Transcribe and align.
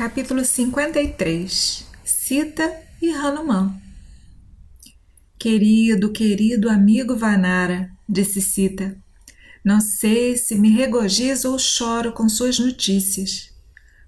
Capítulo 0.00 0.42
53 0.42 1.86
Sita 2.02 2.74
e 3.02 3.10
Hanuman 3.10 3.78
Querido, 5.38 6.10
querido 6.10 6.70
amigo 6.70 7.14
Vanara, 7.14 7.90
disse 8.08 8.40
Sita, 8.40 8.96
não 9.62 9.78
sei 9.78 10.38
se 10.38 10.54
me 10.54 10.70
regozijo 10.70 11.50
ou 11.50 11.58
choro 11.58 12.12
com 12.12 12.30
suas 12.30 12.58
notícias. 12.58 13.52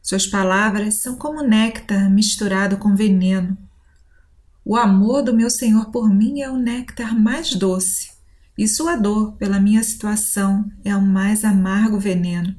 Suas 0.02 0.26
palavras 0.26 0.94
são 0.94 1.14
como 1.14 1.42
néctar 1.42 2.10
misturado 2.10 2.78
com 2.78 2.96
veneno. 2.96 3.54
O 4.64 4.78
amor 4.78 5.22
do 5.22 5.36
meu 5.36 5.50
Senhor 5.50 5.90
por 5.90 6.08
mim 6.08 6.40
é 6.40 6.48
o 6.48 6.56
néctar 6.56 7.14
mais 7.14 7.54
doce, 7.54 8.12
e 8.56 8.66
sua 8.66 8.96
dor 8.96 9.32
pela 9.32 9.60
minha 9.60 9.82
situação 9.82 10.72
é 10.82 10.96
o 10.96 11.02
mais 11.02 11.44
amargo 11.44 12.00
veneno. 12.00 12.56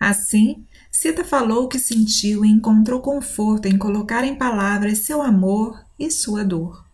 Assim, 0.00 0.64
Sita 1.02 1.24
falou 1.24 1.64
o 1.64 1.68
que 1.68 1.80
sentiu 1.80 2.44
e 2.44 2.48
encontrou 2.48 3.00
conforto 3.00 3.66
em 3.66 3.76
colocar 3.76 4.22
em 4.22 4.36
palavras 4.36 4.98
seu 4.98 5.20
amor 5.20 5.84
e 5.98 6.08
sua 6.08 6.44
dor. 6.44 6.86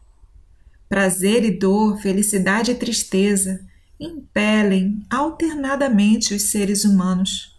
Prazer 0.89 1.45
e 1.45 1.51
dor, 1.51 2.01
felicidade 2.01 2.71
e 2.71 2.75
tristeza 2.75 3.61
impelem 4.01 5.05
alternadamente 5.11 6.33
os 6.33 6.45
seres 6.45 6.87
humanos. 6.87 7.55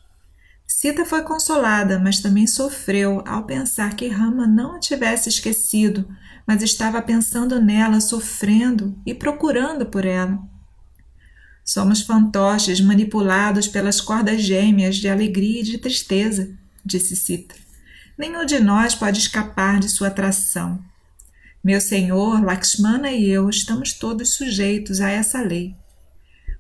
Sita 0.66 1.06
foi 1.06 1.22
consolada, 1.22 2.00
mas 2.00 2.20
também 2.20 2.48
sofreu 2.48 3.22
ao 3.28 3.44
pensar 3.44 3.95
que 3.95 4.08
Rama 4.08 4.48
não 4.48 4.73
a 4.73 4.80
tivesse 4.80 5.30
esquecido, 5.30 6.09
mas 6.48 6.64
estava 6.64 7.00
pensando 7.00 7.62
nela, 7.62 8.02
sofrendo 8.02 8.98
e 9.06 9.14
procurando 9.14 9.86
por 9.86 10.04
ela. 10.04 10.40
Somos 11.70 12.02
fantoches 12.02 12.82
manipulados 12.82 13.68
pelas 13.68 14.02
cordas 14.02 14.41
gêmeas 14.41 14.96
de 14.96 15.08
alegria 15.08 15.59
e 15.59 15.64
de 15.64 15.78
tristeza, 15.78 16.50
disse 16.84 17.16
Sita. 17.16 17.54
Nenhum 18.18 18.44
de 18.44 18.59
nós 18.59 18.95
pode 18.95 19.20
escapar 19.20 19.80
de 19.80 19.88
sua 19.88 20.08
atração. 20.08 20.84
Meu 21.64 21.80
senhor, 21.80 22.44
Lakshmana 22.44 23.12
e 23.12 23.30
eu 23.30 23.47
estamos 23.47 23.94
todos 23.94 24.34
sujeitos 24.34 25.00
a 25.00 25.12
essa 25.12 25.44
lei. 25.44 25.75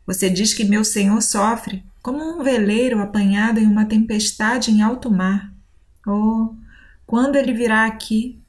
Você 0.05 0.29
diz 0.29 0.53
que 0.53 0.63
meu 0.63 0.83
senhor 0.83 1.19
sofre 1.23 1.83
como 2.03 2.23
um 2.23 2.43
veleiro 2.43 3.01
apanhado 3.01 3.59
em 3.59 3.65
uma 3.65 3.85
tempestade 3.85 4.69
em 4.69 4.83
alto 4.83 5.09
mar. 5.09 5.51
Oh, 6.05 6.53
quando 7.07 7.35
ele 7.35 7.51
virá 7.51 7.87
aqui? 7.87 8.39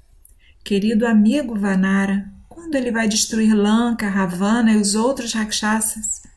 Querido 0.63 1.07
amigo 1.07 1.59
Vanara, 1.59 2.31
quando 2.51 2.75
ele 2.75 2.93
vai 2.93 3.09
destruir 3.09 3.55
Lanka, 3.55 4.11
Ravana 4.11 4.75
e 4.75 4.77
os 4.77 4.95
outros 4.95 5.33
rakshasas? 5.33 6.29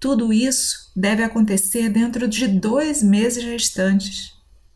Tudo 0.00 0.32
isso 0.32 0.90
deve 0.96 1.22
acontecer 1.22 1.90
dentro 1.90 2.26
de 2.26 2.48
dois 2.48 3.02
meses 3.02 3.44
restantes. 3.44 4.32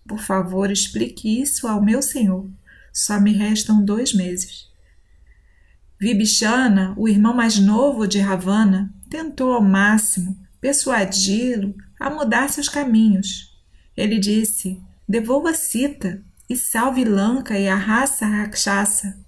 Por 0.07 0.19
favor, 0.19 0.71
explique 0.71 1.41
isso 1.41 1.67
ao 1.67 1.83
meu 1.83 2.03
senhor. 2.03 2.47
Só 2.93 3.19
me 3.19 3.33
restam 3.33 3.83
dois 3.83 4.13
meses. 4.13 4.69
Vibhishana, 5.99 6.93
o 6.99 7.09
irmão 7.09 7.33
mais 7.33 7.59
novo 7.59 8.07
de 8.07 8.19
Ravana, 8.19 8.93
tentou 9.09 9.55
ao 9.55 9.63
máximo 9.63 10.39
persuadi-lo 10.61 11.75
a 11.99 12.11
mudar 12.11 12.51
seus 12.51 12.69
caminhos. 12.69 13.59
Ele 13.97 14.19
disse: 14.19 14.79
Devolva 15.09 15.55
Sita 15.55 16.23
e 16.51 16.55
salve 16.57 17.05
Lanka 17.05 17.59
e 17.59 17.67
a 17.67 17.77
raça 17.77 18.27
Rakshasa. 18.27 19.19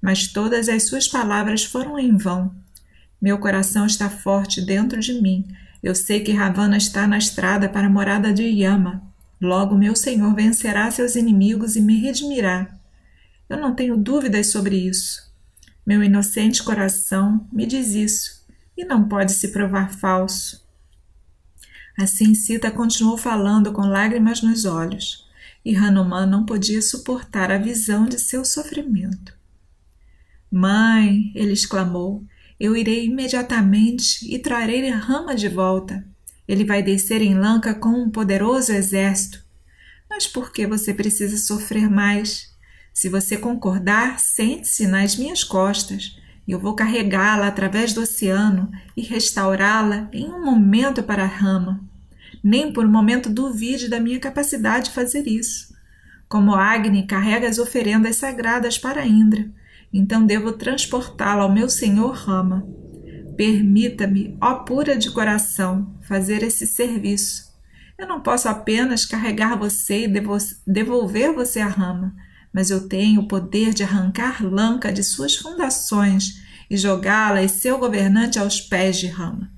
Mas 0.00 0.28
todas 0.28 0.68
as 0.68 0.84
suas 0.84 1.08
palavras 1.08 1.64
foram 1.64 1.98
em 1.98 2.16
vão. 2.16 2.54
Meu 3.20 3.38
coração 3.38 3.86
está 3.86 4.08
forte 4.08 4.60
dentro 4.60 5.00
de 5.00 5.20
mim. 5.20 5.46
Eu 5.82 5.94
sei 5.94 6.20
que 6.20 6.32
Ravana 6.32 6.76
está 6.76 7.06
na 7.06 7.18
estrada 7.18 7.68
para 7.68 7.86
a 7.86 7.90
morada 7.90 8.32
de 8.32 8.44
Yama. 8.44 9.02
Logo 9.40 9.76
meu 9.76 9.94
Senhor 9.94 10.34
vencerá 10.34 10.90
seus 10.90 11.16
inimigos 11.16 11.76
e 11.76 11.80
me 11.80 12.00
redimirá. 12.00 12.68
Eu 13.48 13.58
não 13.58 13.74
tenho 13.74 13.96
dúvidas 13.96 14.48
sobre 14.48 14.76
isso. 14.76 15.32
Meu 15.86 16.02
inocente 16.02 16.62
coração 16.62 17.48
me 17.50 17.64
diz 17.64 17.94
isso, 17.94 18.44
e 18.76 18.84
não 18.84 19.08
pode 19.08 19.32
se 19.32 19.48
provar 19.48 19.90
falso. 19.90 20.66
Assim 21.98 22.34
Sita 22.34 22.70
continuou 22.70 23.16
falando 23.16 23.72
com 23.72 23.82
lágrimas 23.82 24.42
nos 24.42 24.66
olhos, 24.66 25.26
e 25.64 25.74
Hanuman 25.74 26.26
não 26.26 26.44
podia 26.44 26.82
suportar 26.82 27.50
a 27.50 27.58
visão 27.58 28.04
de 28.06 28.18
seu 28.18 28.44
sofrimento. 28.44 29.34
Mãe, 30.50 31.32
ele 31.34 31.52
exclamou, 31.52 32.22
eu 32.58 32.76
irei 32.76 33.04
imediatamente 33.04 34.26
e 34.32 34.38
trarei 34.38 34.88
Rama 34.90 35.34
de 35.36 35.48
volta. 35.48 36.04
Ele 36.46 36.64
vai 36.64 36.82
descer 36.82 37.22
em 37.22 37.34
Lanka 37.34 37.74
com 37.74 37.90
um 37.90 38.10
poderoso 38.10 38.72
exército. 38.72 39.44
Mas 40.08 40.26
por 40.26 40.50
que 40.50 40.66
você 40.66 40.92
precisa 40.92 41.36
sofrer 41.36 41.88
mais? 41.88 42.48
Se 42.92 43.08
você 43.08 43.36
concordar, 43.36 44.18
sente-se 44.18 44.86
nas 44.86 45.16
minhas 45.16 45.44
costas. 45.44 46.16
e 46.46 46.52
Eu 46.52 46.58
vou 46.58 46.74
carregá-la 46.74 47.46
através 47.46 47.92
do 47.92 48.00
oceano 48.00 48.70
e 48.96 49.02
restaurá-la 49.02 50.08
em 50.12 50.28
um 50.28 50.44
momento 50.44 51.02
para 51.02 51.26
Rama. 51.26 51.84
Nem 52.42 52.72
por 52.72 52.84
um 52.84 52.90
momento 52.90 53.30
duvide 53.30 53.88
da 53.88 54.00
minha 54.00 54.18
capacidade 54.18 54.86
de 54.86 54.90
fazer 54.92 55.28
isso. 55.28 55.68
Como 56.28 56.54
Agni 56.54 57.06
carrega 57.06 57.48
as 57.48 57.58
oferendas 57.58 58.16
sagradas 58.16 58.78
para 58.78 59.06
Indra, 59.06 59.48
então 59.92 60.24
devo 60.24 60.52
transportá-la 60.52 61.42
ao 61.42 61.52
meu 61.52 61.68
senhor 61.68 62.12
Rama. 62.12 62.66
Permita-me, 63.36 64.36
ó 64.40 64.54
pura 64.56 64.96
de 64.96 65.10
coração, 65.10 65.94
fazer 66.02 66.42
esse 66.42 66.66
serviço. 66.66 67.48
Eu 67.96 68.06
não 68.06 68.20
posso 68.20 68.48
apenas 68.48 69.04
carregar 69.04 69.56
você 69.56 70.04
e 70.04 70.12
devolver 70.66 71.32
você 71.32 71.60
a 71.60 71.66
Rama, 71.66 72.14
mas 72.52 72.70
eu 72.70 72.88
tenho 72.88 73.22
o 73.22 73.28
poder 73.28 73.74
de 73.74 73.82
arrancar 73.82 74.44
Lanka 74.44 74.92
de 74.92 75.02
suas 75.02 75.36
fundações 75.36 76.42
e 76.70 76.76
jogá-la 76.76 77.42
e 77.42 77.48
seu 77.48 77.78
governante 77.78 78.38
aos 78.38 78.60
pés 78.60 78.98
de 78.98 79.06
Rama. 79.06 79.50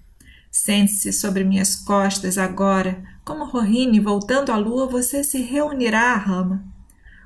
Sente-se 0.51 1.13
sobre 1.13 1.45
minhas 1.45 1.77
costas 1.77 2.37
agora, 2.37 3.03
como 3.25 3.45
Rohini 3.45 4.01
voltando 4.01 4.51
à 4.51 4.57
lua, 4.57 4.87
você 4.87 5.23
se 5.23 5.41
reunirá 5.41 6.13
a 6.13 6.17
Rama. 6.17 6.65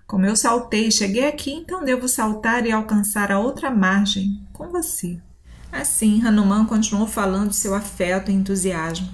Como 0.06 0.26
eu 0.26 0.36
saltei 0.36 0.88
e 0.88 0.92
cheguei 0.92 1.26
aqui, 1.26 1.52
então 1.52 1.84
devo 1.84 2.06
saltar 2.06 2.66
e 2.66 2.72
alcançar 2.72 3.32
a 3.32 3.38
outra 3.38 3.70
margem 3.70 4.46
com 4.52 4.68
você. 4.68 5.18
Assim, 5.72 6.24
Hanuman 6.24 6.66
continuou 6.66 7.06
falando 7.06 7.52
seu 7.52 7.74
afeto 7.74 8.30
e 8.30 8.34
entusiasmo. 8.34 9.08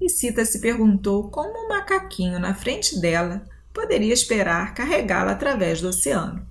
E 0.00 0.08
Sita 0.08 0.44
se 0.44 0.60
perguntou 0.60 1.28
como 1.28 1.66
um 1.66 1.68
macaquinho 1.68 2.38
na 2.38 2.54
frente 2.54 3.00
dela 3.00 3.44
poderia 3.72 4.12
esperar 4.12 4.74
carregá-la 4.74 5.32
através 5.32 5.80
do 5.80 5.88
oceano. 5.88 6.46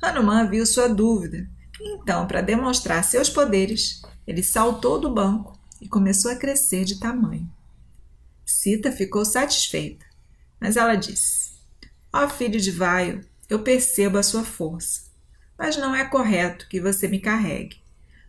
Hanuman 0.00 0.48
viu 0.48 0.66
sua 0.66 0.88
dúvida, 0.88 1.48
então, 1.80 2.26
para 2.26 2.40
demonstrar 2.40 3.02
seus 3.04 3.28
poderes, 3.28 4.02
ele 4.26 4.42
saltou 4.42 5.00
do 5.00 5.12
banco 5.12 5.58
e 5.80 5.88
começou 5.88 6.30
a 6.30 6.36
crescer 6.36 6.84
de 6.84 7.00
tamanho. 7.00 7.50
Sita 8.44 8.92
ficou 8.92 9.24
satisfeita, 9.24 10.04
mas 10.60 10.76
ela 10.76 10.94
disse: 10.94 11.53
Ó 12.16 12.26
oh, 12.26 12.28
filho 12.28 12.60
de 12.60 12.70
Vaio, 12.70 13.22
eu 13.50 13.64
percebo 13.64 14.18
a 14.18 14.22
sua 14.22 14.44
força, 14.44 15.00
mas 15.58 15.76
não 15.76 15.96
é 15.96 16.04
correto 16.04 16.68
que 16.68 16.80
você 16.80 17.08
me 17.08 17.18
carregue. 17.18 17.82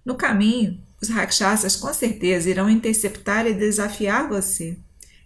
No 0.04 0.16
caminho, 0.16 0.82
os 1.00 1.08
rakshasas 1.08 1.76
com 1.76 1.94
certeza 1.94 2.50
irão 2.50 2.68
interceptar 2.68 3.46
e 3.46 3.54
desafiar 3.54 4.28
você. 4.28 4.76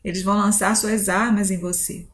Eles 0.03 0.23
vão 0.23 0.35
lançar 0.35 0.75
suas 0.75 1.07
armas 1.07 1.49
em 1.49 1.57
você. 1.57 2.05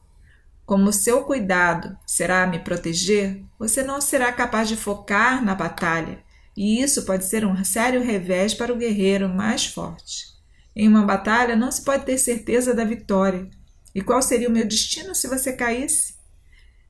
Como 0.68 0.94
seu 0.94 1.24
cuidado 1.24 1.98
será 2.06 2.46
me 2.46 2.60
proteger, 2.60 3.42
você 3.58 3.82
não 3.82 4.00
será 4.00 4.32
capaz 4.32 4.70
de 4.70 4.78
focar 4.78 5.44
na 5.44 5.56
batalha, 5.56 6.20
e 6.56 6.80
isso 6.80 7.06
pode 7.06 7.26
ser 7.26 7.44
um 7.44 7.66
sério 7.66 8.04
revés 8.04 8.54
para 8.54 8.72
o 8.72 8.78
guerreiro 8.78 9.28
mais 9.28 9.66
forte. 9.66 10.28
Em 10.76 10.88
uma 10.88 11.08
batalha 11.08 11.56
não 11.56 11.72
se 11.72 11.84
pode 11.84 12.06
ter 12.06 12.20
certeza 12.20 12.72
da 12.72 12.86
vitória. 12.86 13.50
E 13.96 14.02
qual 14.04 14.22
seria 14.22 14.48
o 14.48 14.52
meu 14.52 14.68
destino 14.68 15.16
se 15.16 15.28
você 15.28 15.52
caísse? 15.52 16.15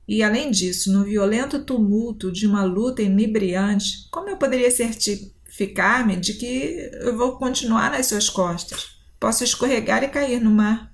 E 0.08 0.22
além 0.22 0.50
disso, 0.50 0.92
no 0.92 1.04
violento 1.04 1.64
tumulto 1.64 2.30
de 2.30 2.46
uma 2.46 2.62
luta 2.62 3.02
inebriante, 3.02 4.08
como 4.10 4.28
eu 4.28 4.36
poderia 4.36 4.70
certificar-me 4.70 6.16
de 6.16 6.34
que 6.34 6.90
eu 7.00 7.16
vou 7.16 7.36
continuar 7.36 7.90
nas 7.90 8.06
suas 8.06 8.28
costas? 8.28 8.96
Posso 9.18 9.42
escorregar 9.42 10.04
e 10.04 10.08
cair 10.08 10.40
no 10.40 10.50
mar. 10.50 10.92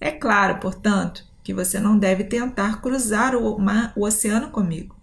É 0.00 0.10
claro, 0.10 0.58
portanto, 0.58 1.24
que 1.42 1.52
você 1.52 1.78
não 1.78 1.98
deve 1.98 2.24
tentar 2.24 2.80
cruzar 2.80 3.34
o, 3.36 3.58
mar, 3.58 3.92
o 3.94 4.06
oceano 4.06 4.50
comigo. 4.50 4.96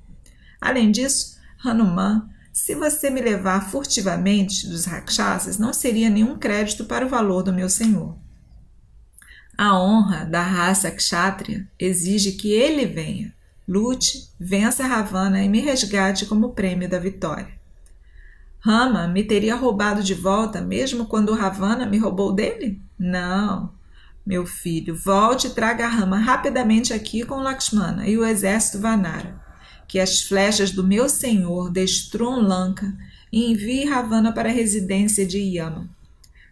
Além 0.60 0.90
disso, 0.90 1.38
Hanuman, 1.64 2.28
se 2.52 2.74
você 2.74 3.12
me 3.12 3.22
levar 3.22 3.70
furtivamente 3.70 4.68
dos 4.68 4.86
rakshasas, 4.86 5.60
não 5.60 5.72
seria 5.72 6.10
nenhum 6.10 6.40
crédito 6.40 6.86
para 6.86 7.06
o 7.06 7.10
valor 7.10 7.44
do 7.44 7.54
meu 7.54 7.70
senhor. 7.70 8.18
A 9.58 9.76
honra 9.80 10.24
da 10.24 10.44
raça 10.44 10.92
kshatriya 10.92 11.68
exige 11.80 12.34
que 12.34 12.52
ele 12.52 12.86
venha, 12.86 13.34
lute, 13.68 14.30
vença 14.40 14.86
Ravana 14.86 15.44
e 15.44 15.50
me 15.50 15.60
resgate 15.60 16.28
como 16.28 16.54
prêmio 16.54 16.88
da 16.88 17.00
vitória. 17.00 17.58
Rama 18.60 19.08
me 19.08 19.24
teria 19.24 19.56
roubado 19.56 20.04
de 20.04 20.14
volta 20.14 20.62
mesmo 20.62 21.08
quando 21.08 21.34
Ravana 21.34 21.88
me 21.88 21.98
roubou 21.98 22.32
dele? 22.32 22.80
Não. 23.00 23.72
Meu 24.24 24.46
filho, 24.46 24.96
volte 24.96 25.48
e 25.48 25.52
traga 25.52 25.88
Rama 25.88 26.20
rapidamente 26.20 26.94
aqui 26.94 27.24
com 27.24 27.42
Lakshmana 27.42 28.08
e 28.08 28.16
o 28.16 28.26
exército 28.26 28.80
Vanara. 28.80 29.42
Que 29.88 30.00
as 30.00 30.22
flechas 30.22 30.70
do 30.70 30.84
meu 30.84 31.10
senhor 31.10 31.72
destruam 31.72 32.42
Lanka 32.42 32.94
e 33.32 33.52
envie 33.52 33.86
Ravana 33.86 34.32
para 34.32 34.50
a 34.50 34.54
residência 34.54 35.26
de 35.26 35.40
Yama. 35.40 35.90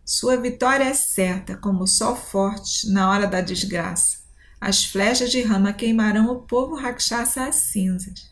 Sua 0.06 0.38
vitória 0.38 0.84
é 0.84 0.94
certa, 0.94 1.57
como 1.57 1.86
o 1.86 1.88
sol 1.88 2.16
forte 2.16 2.88
na 2.92 3.10
hora 3.10 3.25
da 3.25 3.42
desgraça. 3.42 4.19
As 4.62 4.86
flechas 4.86 5.31
de 5.31 5.42
Rama 5.42 5.74
queimarão 5.74 6.31
o 6.31 6.44
povo 6.44 6.75
Rakshasa 6.75 7.48
às 7.48 7.56
cinzas. 7.56 8.31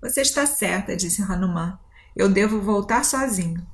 Você 0.00 0.20
está 0.20 0.46
certa, 0.46 0.96
disse 0.96 1.20
Hanuman. 1.20 1.76
Eu 2.14 2.28
devo 2.28 2.60
voltar 2.60 3.04
sozinho. 3.04 3.66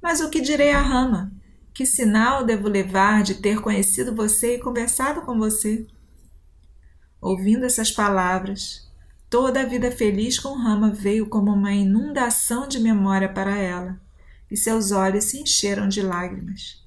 Mas 0.00 0.20
o 0.20 0.30
que 0.30 0.40
direi 0.40 0.70
a 0.70 0.80
Rama? 0.80 1.32
Que 1.74 1.84
sinal 1.84 2.44
devo 2.44 2.68
levar 2.68 3.24
de 3.24 3.34
ter 3.34 3.60
conhecido 3.60 4.14
você 4.14 4.54
e 4.54 4.60
conversado 4.60 5.22
com 5.22 5.36
você? 5.36 5.88
Ouvindo 7.20 7.66
essas 7.66 7.90
palavras, 7.90 8.88
toda 9.28 9.60
a 9.60 9.66
vida 9.66 9.90
feliz 9.90 10.38
com 10.38 10.54
Rama 10.54 10.88
veio 10.88 11.28
como 11.28 11.52
uma 11.52 11.72
inundação 11.72 12.68
de 12.68 12.78
memória 12.78 13.28
para 13.28 13.58
ela, 13.58 14.00
e 14.50 14.56
seus 14.56 14.92
olhos 14.92 15.24
se 15.24 15.40
encheram 15.40 15.88
de 15.88 16.02
lágrimas. 16.02 16.84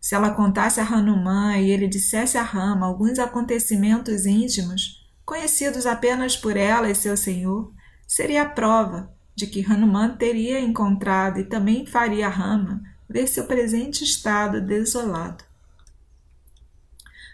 Se 0.00 0.14
ela 0.14 0.30
contasse 0.30 0.80
a 0.80 0.84
Hanuman 0.84 1.58
e 1.58 1.70
ele 1.70 1.86
dissesse 1.86 2.36
a 2.36 2.42
Rama 2.42 2.86
alguns 2.86 3.18
acontecimentos 3.18 4.26
íntimos, 4.26 5.06
conhecidos 5.24 5.86
apenas 5.86 6.36
por 6.36 6.56
ela 6.56 6.90
e 6.90 6.94
seu 6.94 7.16
senhor, 7.16 7.72
seria 8.06 8.42
a 8.42 8.48
prova 8.48 9.12
de 9.34 9.46
que 9.46 9.64
Hanuman 9.64 10.16
teria 10.16 10.60
encontrado 10.60 11.38
e 11.38 11.44
também 11.44 11.86
faria 11.86 12.28
Rama 12.28 12.82
ver 13.08 13.28
seu 13.28 13.44
presente 13.44 14.02
estado 14.02 14.60
desolado. 14.60 15.44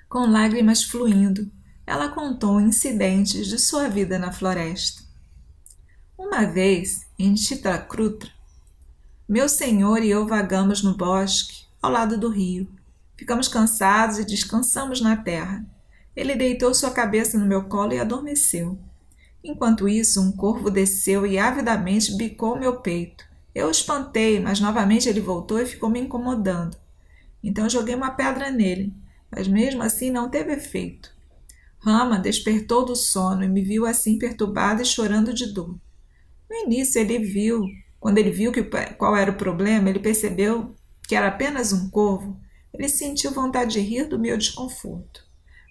Com 0.09 0.27
lágrimas 0.27 0.83
fluindo, 0.83 1.51
ela 1.87 2.09
contou 2.09 2.61
incidentes 2.61 3.47
de 3.47 3.59
sua 3.59 3.89
vida 3.89 4.19
na 4.19 4.31
floresta. 4.31 5.03
Uma 6.19 6.45
vez, 6.45 7.07
em 7.19 7.37
Chitakrutra, 7.37 8.31
meu 9.29 9.47
senhor 9.47 10.03
e 10.03 10.09
eu 10.09 10.27
vagamos 10.27 10.83
no 10.83 10.97
bosque, 10.97 11.67
ao 11.83 11.91
lado 11.91 12.17
do 12.17 12.31
rio. 12.31 12.67
Ficamos 13.15 13.47
cansados 13.47 14.19
e 14.19 14.25
descansamos 14.25 15.03
na 15.03 15.17
terra. 15.17 15.67
Ele 16.17 16.35
deitou 16.35 16.73
sua 16.73 16.91
cabeça 16.91 17.37
no 17.37 17.45
meu 17.45 17.65
colo 17.65 17.93
e 17.93 18.01
adormeceu. 18.01 18.79
Enquanto 19.45 19.87
isso, 19.87 20.21
um 20.23 20.33
corvo 20.33 20.71
desceu 20.71 21.27
e 21.27 21.39
avidamente 21.39 22.17
bicou 22.17 22.59
meu 22.59 22.81
peito. 22.81 23.23
Eu 23.55 23.69
o 23.69 23.71
espantei, 23.71 24.41
mas 24.41 24.61
novamente 24.61 25.09
ele 25.11 25.21
voltou 25.21 25.61
e 25.61 25.67
ficou 25.67 25.91
me 25.91 26.01
incomodando. 26.01 26.77
Então 27.45 27.69
joguei 27.69 27.95
uma 27.95 28.13
pedra 28.13 28.51
nele, 28.51 28.95
mas 29.31 29.47
mesmo 29.47 29.83
assim 29.83 30.11
não 30.11 30.31
teve 30.31 30.55
efeito. 30.55 31.15
Rama 31.79 32.19
despertou 32.19 32.85
do 32.85 32.97
sono 32.97 33.45
e 33.45 33.49
me 33.49 33.63
viu 33.63 33.85
assim 33.85 34.17
perturbada 34.17 34.81
e 34.81 34.87
chorando 34.87 35.35
de 35.35 35.53
dor. 35.53 35.79
No 36.49 36.57
início 36.57 36.99
ele 36.99 37.19
viu, 37.19 37.65
quando 38.01 38.19
ele 38.19 38.31
viu 38.31 38.53
que, 38.53 38.63
qual 38.97 39.17
era 39.17 39.31
o 39.31 39.37
problema, 39.37 39.89
ele 39.89 39.99
percebeu 39.99 40.75
que 41.07 41.15
era 41.15 41.29
apenas 41.29 41.73
um 41.73 41.89
corvo, 41.91 42.39
ele 42.73 42.89
sentiu 42.89 43.33
vontade 43.33 43.73
de 43.73 43.81
rir 43.81 44.05
do 44.05 44.19
meu 44.19 44.37
desconforto. 44.37 45.27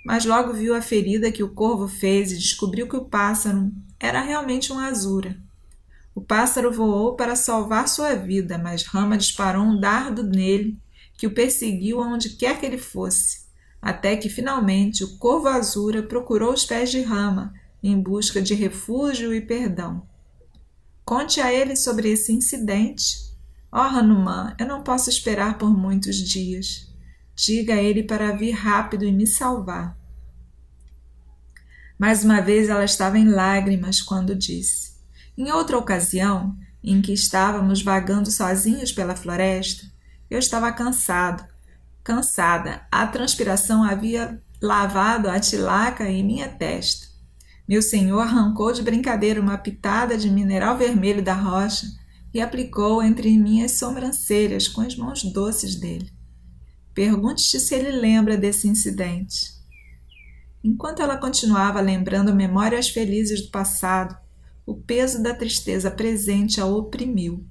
Mas 0.06 0.26
logo 0.26 0.54
viu 0.54 0.74
a 0.76 0.82
ferida 0.82 1.32
que 1.32 1.44
o 1.44 1.54
corvo 1.54 1.88
fez 1.88 2.32
e 2.32 2.38
descobriu 2.38 2.88
que 2.88 2.96
o 2.96 3.06
pássaro 3.06 3.72
era 4.00 4.22
realmente 4.22 4.72
um 4.72 4.80
azura. 4.80 5.38
O 6.16 6.22
pássaro 6.22 6.72
voou 6.72 7.16
para 7.16 7.36
salvar 7.36 7.88
sua 7.88 8.16
vida, 8.16 8.58
mas 8.58 8.84
Rama 8.84 9.18
disparou 9.18 9.64
um 9.64 9.80
dardo 9.80 10.24
nele 10.24 10.80
que 11.18 11.28
o 11.28 11.34
perseguiu 11.34 12.02
aonde 12.02 12.32
quer 12.32 12.60
que 12.60 12.66
ele 12.66 12.78
fosse, 12.78 13.46
até 13.82 14.16
que 14.16 14.30
finalmente 14.30 15.04
o 15.04 15.18
corvo 15.18 15.48
azura 15.48 16.02
procurou 16.02 16.54
os 16.54 16.66
pés 16.66 16.90
de 16.90 17.02
Rama 17.02 17.54
em 17.84 18.00
busca 18.00 18.42
de 18.42 18.54
refúgio 18.54 19.34
e 19.34 19.42
perdão. 19.42 20.08
Conte 21.08 21.40
a 21.40 21.54
ele 21.54 21.74
sobre 21.78 22.10
esse 22.10 22.34
incidente. 22.34 23.34
Oh, 23.72 23.78
Hanuman, 23.78 24.54
eu 24.60 24.68
não 24.68 24.84
posso 24.84 25.10
esperar 25.10 25.58
por 25.58 25.70
muitos 25.70 26.18
dias. 26.18 26.94
Diga 27.34 27.76
a 27.76 27.82
ele 27.82 28.04
para 28.04 28.36
vir 28.36 28.52
rápido 28.52 29.06
e 29.06 29.12
me 29.14 29.26
salvar. 29.26 29.98
Mais 31.98 32.26
uma 32.26 32.42
vez 32.42 32.68
ela 32.68 32.84
estava 32.84 33.18
em 33.18 33.30
lágrimas 33.30 34.02
quando 34.02 34.36
disse: 34.36 34.98
em 35.38 35.50
outra 35.50 35.78
ocasião, 35.78 36.54
em 36.84 37.02
que 37.02 37.14
estávamos 37.14 37.82
vagando 37.82 38.30
sozinhos 38.30 38.92
pela 38.92 39.16
floresta, 39.16 39.90
eu 40.30 40.38
estava 40.38 40.74
cansado. 40.74 41.48
Cansada, 42.04 42.86
a 42.92 43.08
transpiração 43.08 43.82
havia 43.82 44.44
lavado 44.62 45.30
a 45.30 45.40
tilaca 45.40 46.04
em 46.04 46.22
minha 46.22 46.50
testa. 46.50 47.07
Meu 47.68 47.82
senhor 47.82 48.20
arrancou 48.20 48.72
de 48.72 48.82
brincadeira 48.82 49.42
uma 49.42 49.58
pitada 49.58 50.18
de 50.18 50.30
mineral 50.30 50.78
vermelho 50.78 51.22
da 51.22 51.34
rocha 51.34 51.86
e 52.34 52.40
aplicou 52.40 53.04
entre 53.04 53.38
minhas 53.38 53.74
sobrancelhas 53.74 54.68
com 54.68 54.82
as 54.82 54.96
mãos 54.96 55.24
doces 55.24 55.76
dele. 55.76 56.10
Pergunte-te 56.94 57.60
se 57.60 57.76
ele 57.76 57.92
lembra 57.92 58.38
desse 58.38 58.68
incidente. 58.68 59.58
Enquanto 60.64 61.02
ela 61.02 61.18
continuava 61.18 61.82
lembrando 61.82 62.34
memórias 62.34 62.90
felizes 62.90 63.42
do 63.42 63.52
passado, 63.52 64.18
o 64.66 64.76
peso 64.76 65.22
da 65.22 65.34
tristeza 65.34 65.92
presente 65.92 66.60
a 66.60 66.66
oprimiu. 66.66 67.46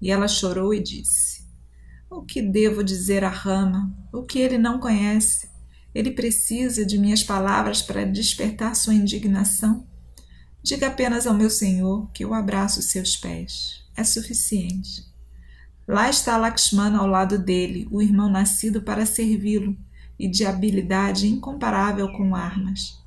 E 0.00 0.10
ela 0.10 0.26
chorou 0.26 0.74
e 0.74 0.82
disse: 0.82 1.46
O 2.10 2.22
que 2.22 2.42
devo 2.42 2.82
dizer 2.82 3.22
a 3.22 3.28
Rama? 3.28 3.94
O 4.12 4.22
que 4.22 4.38
ele 4.38 4.58
não 4.58 4.80
conhece? 4.80 5.51
Ele 5.94 6.10
precisa 6.10 6.84
de 6.86 6.98
minhas 6.98 7.22
palavras 7.22 7.82
para 7.82 8.04
despertar 8.04 8.74
sua 8.74 8.94
indignação? 8.94 9.86
Diga 10.62 10.86
apenas 10.86 11.26
ao 11.26 11.34
meu 11.34 11.50
senhor 11.50 12.10
que 12.12 12.24
eu 12.24 12.32
abraço 12.32 12.80
seus 12.82 13.16
pés. 13.16 13.84
É 13.96 14.04
suficiente. 14.04 15.04
Lá 15.86 16.08
está 16.08 16.36
Lakshmana 16.36 16.98
ao 16.98 17.06
lado 17.06 17.38
dele, 17.38 17.88
o 17.90 18.00
irmão 18.00 18.30
nascido 18.30 18.80
para 18.80 19.04
servi-lo 19.04 19.76
e 20.18 20.28
de 20.28 20.46
habilidade 20.46 21.26
incomparável 21.26 22.10
com 22.12 22.34
armas. 22.34 22.98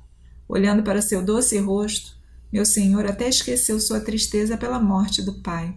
Olhando 0.46 0.82
para 0.82 1.02
seu 1.02 1.24
doce 1.24 1.58
rosto, 1.58 2.16
meu 2.52 2.64
senhor 2.64 3.06
até 3.06 3.28
esqueceu 3.28 3.80
sua 3.80 4.00
tristeza 4.00 4.56
pela 4.56 4.78
morte 4.78 5.22
do 5.22 5.40
pai. 5.40 5.74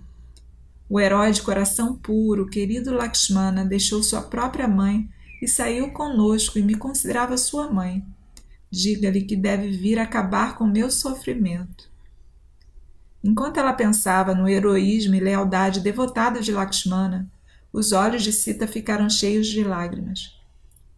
O 0.90 1.00
herói 1.00 1.32
de 1.32 1.42
coração 1.42 1.96
puro, 1.96 2.48
querido 2.48 2.94
Lakshmana, 2.94 3.64
deixou 3.64 4.04
sua 4.04 4.22
própria 4.22 4.68
mãe 4.68 5.10
e 5.42 5.48
saiu 5.48 5.92
conosco 5.92 6.60
e 6.60 6.62
me 6.62 6.76
considerava 6.76 7.38
sua 7.38 7.72
mãe. 7.72 8.06
Diga-lhe 8.72 9.24
que 9.24 9.36
deve 9.36 9.70
vir 9.70 9.98
acabar 9.98 10.56
com 10.58 10.66
meu 10.66 10.92
sofrimento. 10.92 11.90
Enquanto 13.24 13.58
ela 13.58 13.74
pensava 13.74 14.34
no 14.34 14.48
heroísmo 14.48 15.16
e 15.16 15.20
lealdade 15.20 15.82
devotada 15.82 16.40
de 16.40 16.52
Lakshmana, 16.52 17.30
os 17.72 17.92
olhos 17.92 18.24
de 18.24 18.32
Sita 18.32 18.66
ficaram 18.66 19.10
cheios 19.10 19.48
de 19.48 19.64
lágrimas. 19.64 20.40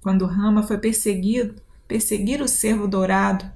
Quando 0.01 0.25
Rama 0.25 0.63
foi 0.63 0.77
perseguido, 0.77 1.55
perseguir 1.87 2.41
o 2.41 2.47
cervo 2.47 2.87
dourado, 2.87 3.49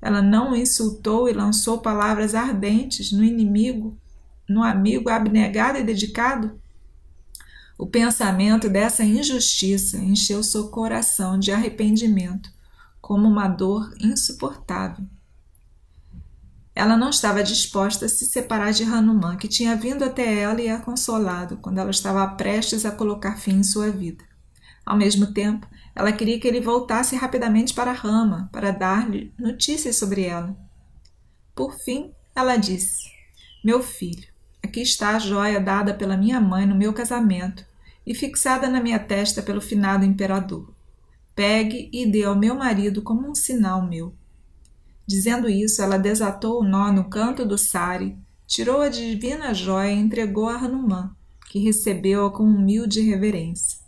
ela 0.00 0.22
não 0.22 0.52
o 0.52 0.56
insultou 0.56 1.28
e 1.28 1.32
lançou 1.32 1.78
palavras 1.78 2.34
ardentes 2.34 3.12
no 3.12 3.22
inimigo, 3.22 3.96
no 4.48 4.62
amigo 4.62 5.08
abnegado 5.08 5.78
e 5.78 5.84
dedicado? 5.84 6.60
O 7.82 7.86
pensamento 7.88 8.68
dessa 8.68 9.02
injustiça 9.02 9.98
encheu 9.98 10.40
seu 10.44 10.68
coração 10.68 11.36
de 11.36 11.50
arrependimento, 11.50 12.48
como 13.00 13.26
uma 13.26 13.48
dor 13.48 13.92
insuportável. 13.98 15.04
Ela 16.76 16.96
não 16.96 17.10
estava 17.10 17.42
disposta 17.42 18.06
a 18.06 18.08
se 18.08 18.24
separar 18.24 18.72
de 18.72 18.84
Hanuman, 18.84 19.36
que 19.36 19.48
tinha 19.48 19.74
vindo 19.74 20.04
até 20.04 20.42
ela 20.42 20.62
e 20.62 20.68
a 20.68 20.78
consolado 20.78 21.56
quando 21.56 21.78
ela 21.78 21.90
estava 21.90 22.24
prestes 22.28 22.86
a 22.86 22.92
colocar 22.92 23.36
fim 23.36 23.56
em 23.56 23.64
sua 23.64 23.90
vida. 23.90 24.22
Ao 24.86 24.96
mesmo 24.96 25.32
tempo, 25.32 25.66
ela 25.92 26.12
queria 26.12 26.38
que 26.38 26.46
ele 26.46 26.60
voltasse 26.60 27.16
rapidamente 27.16 27.74
para 27.74 27.90
Rama, 27.90 28.48
para 28.52 28.70
dar-lhe 28.70 29.34
notícias 29.36 29.96
sobre 29.96 30.22
ela. 30.22 30.56
Por 31.52 31.74
fim, 31.80 32.12
ela 32.32 32.54
disse: 32.54 33.10
Meu 33.64 33.82
filho, 33.82 34.28
aqui 34.62 34.82
está 34.82 35.16
a 35.16 35.18
joia 35.18 35.60
dada 35.60 35.92
pela 35.92 36.16
minha 36.16 36.40
mãe 36.40 36.64
no 36.64 36.76
meu 36.76 36.92
casamento 36.92 37.71
e 38.06 38.14
fixada 38.14 38.68
na 38.68 38.80
minha 38.80 38.98
testa 38.98 39.42
pelo 39.42 39.60
finado 39.60 40.04
imperador. 40.04 40.72
Pegue 41.34 41.88
e 41.92 42.06
dê 42.06 42.24
ao 42.24 42.36
meu 42.36 42.54
marido 42.54 43.02
como 43.02 43.28
um 43.28 43.34
sinal 43.34 43.86
meu. 43.86 44.14
Dizendo 45.06 45.48
isso, 45.48 45.82
ela 45.82 45.98
desatou 45.98 46.60
o 46.60 46.64
nó 46.64 46.92
no 46.92 47.04
canto 47.04 47.44
do 47.44 47.58
sari, 47.58 48.16
tirou 48.46 48.80
a 48.80 48.88
divina 48.88 49.54
joia 49.54 49.92
e 49.92 49.98
entregou 49.98 50.48
a 50.48 50.56
Hanuman, 50.56 51.10
que 51.50 51.58
recebeu-a 51.58 52.30
com 52.30 52.44
humilde 52.44 53.00
reverência. 53.00 53.80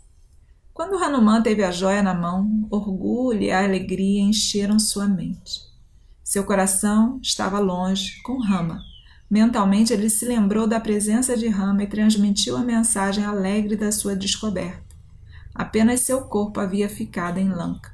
Quando 0.73 0.97
Hanuman 0.97 1.41
teve 1.41 1.63
a 1.63 1.71
joia 1.71 2.03
na 2.03 2.13
mão, 2.13 2.67
orgulho 2.69 3.41
e 3.41 3.51
alegria 3.51 4.21
encheram 4.21 4.77
sua 4.77 5.07
mente. 5.07 5.61
Seu 6.23 6.43
coração 6.43 7.19
estava 7.21 7.59
longe, 7.59 8.21
com 8.23 8.39
Rama. 8.39 8.81
Mentalmente 9.35 9.91
ele 9.91 10.09
se 10.09 10.23
lembrou 10.23 10.65
da 10.65 10.79
presença 10.79 11.35
de 11.35 11.49
Rama 11.49 11.83
e 11.83 11.87
transmitiu 11.87 12.55
a 12.55 12.63
mensagem 12.63 13.25
alegre 13.25 13.75
da 13.75 13.91
sua 13.91 14.15
descoberta. 14.15 14.95
Apenas 15.53 15.99
seu 15.99 16.21
corpo 16.21 16.61
havia 16.61 16.87
ficado 16.87 17.37
em 17.37 17.49
Lanka. 17.49 17.93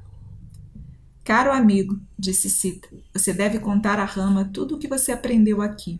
Caro 1.23 1.51
amigo, 1.51 1.99
disse 2.15 2.47
Sita, 2.47 2.87
você 3.11 3.33
deve 3.33 3.57
contar 3.57 3.97
a 3.97 4.05
Rama 4.05 4.51
tudo 4.53 4.75
o 4.75 4.77
que 4.77 4.87
você 4.87 5.11
aprendeu 5.11 5.63
aqui, 5.63 5.99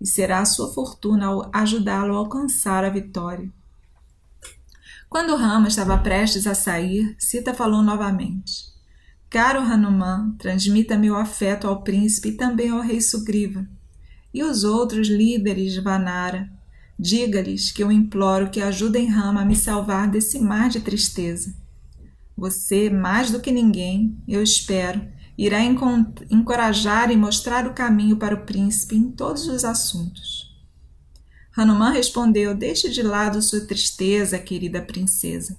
e 0.00 0.04
será 0.04 0.40
a 0.40 0.44
sua 0.44 0.72
fortuna 0.74 1.28
ajudá-lo 1.52 2.16
a 2.16 2.18
alcançar 2.18 2.84
a 2.84 2.90
vitória. 2.90 3.48
Quando 5.08 5.36
Rama 5.36 5.68
estava 5.68 5.96
prestes 5.96 6.44
a 6.44 6.56
sair, 6.56 7.14
Sita 7.20 7.54
falou 7.54 7.82
novamente. 7.84 8.64
Caro 9.30 9.60
Hanuman, 9.60 10.34
transmita 10.40 10.98
meu 10.98 11.14
afeto 11.14 11.68
ao 11.68 11.84
príncipe 11.84 12.30
e 12.30 12.36
também 12.36 12.70
ao 12.70 12.80
rei 12.80 13.00
Sugriva. 13.00 13.64
E 14.32 14.42
os 14.42 14.64
outros 14.64 15.08
líderes 15.08 15.72
de 15.72 15.80
Vanara. 15.80 16.50
Diga-lhes 16.98 17.70
que 17.72 17.82
eu 17.82 17.90
imploro 17.90 18.50
que 18.50 18.60
ajudem 18.60 19.08
Rama 19.08 19.42
a 19.42 19.44
me 19.44 19.56
salvar 19.56 20.08
desse 20.08 20.38
mar 20.38 20.68
de 20.68 20.80
tristeza. 20.80 21.54
Você, 22.36 22.88
mais 22.88 23.30
do 23.30 23.40
que 23.40 23.50
ninguém, 23.50 24.16
eu 24.26 24.42
espero, 24.42 25.00
irá 25.36 25.58
encorajar 25.62 27.10
e 27.10 27.16
mostrar 27.16 27.66
o 27.66 27.74
caminho 27.74 28.16
para 28.16 28.34
o 28.34 28.44
príncipe 28.44 28.96
em 28.96 29.10
todos 29.10 29.46
os 29.46 29.64
assuntos. 29.64 30.50
Hanuman 31.56 31.92
respondeu: 31.92 32.54
Deixe 32.54 32.88
de 32.88 33.02
lado 33.02 33.42
sua 33.42 33.60
tristeza, 33.60 34.38
querida 34.38 34.80
princesa. 34.80 35.58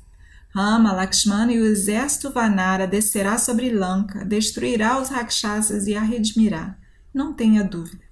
Rama, 0.49 0.93
Lakshmana 0.93 1.51
e 1.51 1.59
o 1.59 1.65
exército 1.65 2.31
Vanara 2.31 2.85
descerá 2.85 3.37
sobre 3.37 3.71
Lanka, 3.71 4.23
destruirá 4.23 5.01
os 5.01 5.09
Rakshasas 5.09 5.87
e 5.87 5.95
a 5.95 6.01
redimirá. 6.01 6.77
Não 7.13 7.33
tenha 7.33 7.63
dúvida. 7.63 8.03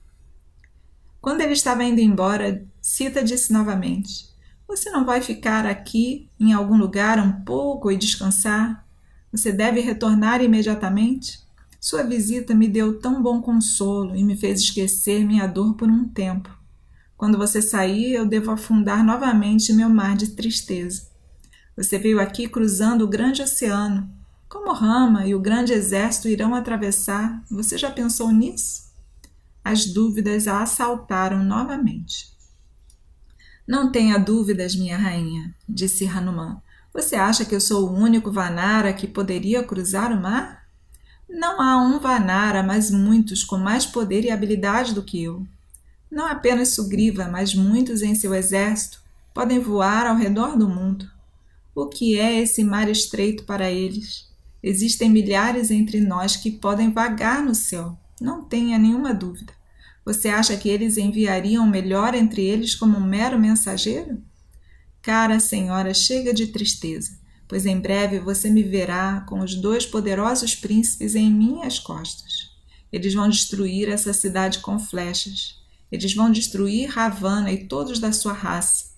Quando 1.21 1.41
ele 1.41 1.53
estava 1.53 1.83
indo 1.83 2.01
embora, 2.01 2.65
Sita 2.81 3.23
disse 3.23 3.53
novamente: 3.53 4.27
Você 4.67 4.89
não 4.89 5.05
vai 5.05 5.21
ficar 5.21 5.67
aqui 5.67 6.27
em 6.39 6.51
algum 6.51 6.75
lugar 6.75 7.19
um 7.19 7.43
pouco 7.43 7.91
e 7.91 7.97
descansar? 7.97 8.83
Você 9.31 9.51
deve 9.51 9.79
retornar 9.79 10.41
imediatamente? 10.41 11.39
Sua 11.79 12.03
visita 12.03 12.55
me 12.55 12.67
deu 12.67 12.99
tão 12.99 13.21
bom 13.21 13.39
consolo 13.41 14.15
e 14.15 14.23
me 14.23 14.35
fez 14.35 14.61
esquecer 14.61 15.23
minha 15.23 15.47
dor 15.47 15.75
por 15.75 15.87
um 15.87 16.07
tempo. 16.07 16.49
Quando 17.15 17.37
você 17.37 17.61
sair, 17.61 18.13
eu 18.13 18.25
devo 18.25 18.49
afundar 18.51 19.03
novamente 19.03 19.71
meu 19.71 19.89
mar 19.89 20.17
de 20.17 20.31
tristeza. 20.31 21.07
Você 21.77 21.99
veio 21.99 22.19
aqui 22.19 22.47
cruzando 22.47 23.03
o 23.03 23.07
grande 23.07 23.43
oceano. 23.43 24.09
Como 24.49 24.73
Rama 24.73 25.25
e 25.25 25.35
o 25.35 25.39
grande 25.39 25.71
exército 25.71 26.27
irão 26.27 26.53
atravessar? 26.53 27.43
Você 27.49 27.77
já 27.77 27.89
pensou 27.91 28.31
nisso? 28.31 28.90
As 29.63 29.85
dúvidas 29.85 30.47
a 30.47 30.61
assaltaram 30.61 31.43
novamente. 31.43 32.31
Não 33.67 33.91
tenha 33.91 34.17
dúvidas, 34.17 34.75
minha 34.75 34.97
rainha, 34.97 35.53
disse 35.67 36.07
Hanuman. 36.07 36.61
Você 36.93 37.15
acha 37.15 37.45
que 37.45 37.55
eu 37.55 37.61
sou 37.61 37.87
o 37.87 37.93
único 37.93 38.31
Vanara 38.31 38.91
que 38.91 39.07
poderia 39.07 39.63
cruzar 39.63 40.11
o 40.11 40.21
mar? 40.21 40.65
Não 41.29 41.61
há 41.61 41.77
um 41.77 41.99
Vanara, 41.99 42.61
mas 42.61 42.91
muitos 42.91 43.43
com 43.43 43.57
mais 43.57 43.85
poder 43.85 44.25
e 44.25 44.31
habilidade 44.31 44.93
do 44.93 45.03
que 45.03 45.23
eu. 45.23 45.47
Não 46.11 46.25
apenas 46.25 46.69
Sugriva, 46.69 47.29
mas 47.29 47.55
muitos 47.55 48.01
em 48.01 48.13
seu 48.13 48.35
exército 48.35 49.01
podem 49.33 49.59
voar 49.59 50.05
ao 50.07 50.17
redor 50.17 50.57
do 50.57 50.67
mundo. 50.67 51.09
O 51.73 51.87
que 51.87 52.19
é 52.19 52.41
esse 52.41 52.65
mar 52.65 52.89
estreito 52.89 53.45
para 53.45 53.71
eles? 53.71 54.29
Existem 54.61 55.09
milhares 55.09 55.71
entre 55.71 56.01
nós 56.01 56.35
que 56.35 56.51
podem 56.51 56.91
vagar 56.91 57.41
no 57.41 57.55
céu, 57.55 57.97
não 58.21 58.43
tenha 58.43 58.77
nenhuma 58.77 59.13
dúvida. 59.13 59.53
Você 60.05 60.29
acha 60.29 60.57
que 60.57 60.69
eles 60.69 60.97
enviariam 60.97 61.63
o 61.63 61.69
melhor 61.69 62.15
entre 62.15 62.41
eles 62.41 62.75
como 62.75 62.97
um 62.97 63.03
mero 63.03 63.39
mensageiro? 63.39 64.21
Cara 65.01 65.39
senhora, 65.39 65.93
chega 65.93 66.33
de 66.33 66.47
tristeza, 66.47 67.17
pois 67.47 67.65
em 67.65 67.79
breve 67.79 68.19
você 68.19 68.49
me 68.49 68.63
verá 68.63 69.21
com 69.27 69.39
os 69.39 69.55
dois 69.55 69.85
poderosos 69.85 70.55
príncipes 70.55 71.15
em 71.15 71.31
minhas 71.31 71.79
costas. 71.79 72.51
Eles 72.91 73.13
vão 73.13 73.29
destruir 73.29 73.89
essa 73.89 74.13
cidade 74.13 74.59
com 74.59 74.77
flechas. 74.77 75.59
Eles 75.91 76.13
vão 76.13 76.31
destruir 76.31 76.89
Ravana 76.89 77.51
e 77.51 77.67
todos 77.67 77.99
da 77.99 78.11
sua 78.11 78.33
raça. 78.33 78.91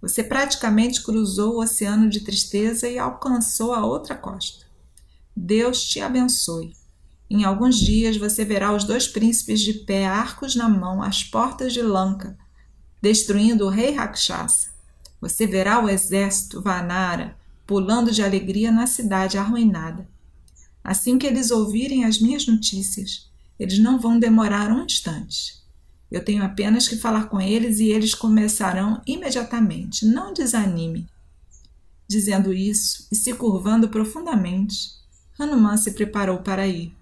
Você 0.00 0.22
praticamente 0.22 1.02
cruzou 1.02 1.54
o 1.54 1.62
oceano 1.62 2.08
de 2.08 2.20
tristeza 2.20 2.88
e 2.88 2.98
alcançou 2.98 3.74
a 3.74 3.84
outra 3.84 4.14
costa. 4.14 4.66
Deus 5.36 5.84
te 5.84 6.00
abençoe. 6.00 6.79
Em 7.30 7.44
alguns 7.44 7.78
dias 7.78 8.16
você 8.16 8.44
verá 8.44 8.74
os 8.74 8.82
dois 8.82 9.06
príncipes 9.06 9.60
de 9.60 9.72
pé, 9.72 10.04
arcos 10.04 10.56
na 10.56 10.68
mão, 10.68 11.00
às 11.00 11.22
portas 11.22 11.72
de 11.72 11.80
Lanka, 11.80 12.36
destruindo 13.00 13.66
o 13.66 13.70
rei 13.70 13.92
Rakshasa. 13.92 14.70
Você 15.20 15.46
verá 15.46 15.82
o 15.82 15.88
exército 15.88 16.60
Vanara 16.60 17.38
pulando 17.64 18.10
de 18.10 18.20
alegria 18.20 18.72
na 18.72 18.84
cidade 18.84 19.38
arruinada. 19.38 20.08
Assim 20.82 21.16
que 21.16 21.26
eles 21.26 21.52
ouvirem 21.52 22.04
as 22.04 22.18
minhas 22.18 22.44
notícias, 22.44 23.30
eles 23.60 23.78
não 23.78 24.00
vão 24.00 24.18
demorar 24.18 24.72
um 24.72 24.84
instante. 24.84 25.54
Eu 26.10 26.24
tenho 26.24 26.42
apenas 26.42 26.88
que 26.88 26.96
falar 26.96 27.28
com 27.28 27.40
eles 27.40 27.78
e 27.78 27.90
eles 27.90 28.12
começarão 28.12 29.00
imediatamente. 29.06 30.04
Não 30.04 30.32
desanime. 30.32 31.06
Dizendo 32.08 32.52
isso 32.52 33.06
e 33.12 33.14
se 33.14 33.32
curvando 33.34 33.88
profundamente, 33.88 34.90
Hanuman 35.38 35.76
se 35.76 35.92
preparou 35.92 36.38
para 36.38 36.66
ir. 36.66 36.92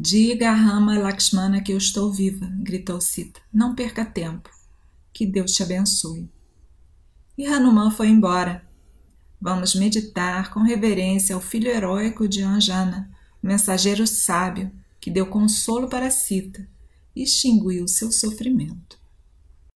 Diga 0.00 0.50
a 0.50 0.54
Rama 0.54 0.96
Lakshmana 0.96 1.60
que 1.60 1.72
eu 1.72 1.76
estou 1.76 2.12
viva, 2.12 2.48
gritou 2.60 3.00
Sita. 3.00 3.40
Não 3.52 3.74
perca 3.74 4.04
tempo. 4.04 4.48
Que 5.12 5.26
Deus 5.26 5.52
te 5.54 5.64
abençoe. 5.64 6.30
E 7.36 7.44
Hanuman 7.44 7.90
foi 7.90 8.06
embora. 8.06 8.64
Vamos 9.40 9.74
meditar 9.74 10.52
com 10.52 10.60
reverência 10.60 11.34
ao 11.34 11.40
filho 11.40 11.68
heróico 11.68 12.28
de 12.28 12.42
Anjana, 12.42 13.10
o 13.42 13.46
mensageiro 13.48 14.06
sábio 14.06 14.70
que 15.00 15.10
deu 15.10 15.26
consolo 15.26 15.88
para 15.88 16.12
Sita 16.12 16.64
extinguiu 17.16 17.88
seu 17.88 18.12
sofrimento. 18.12 18.97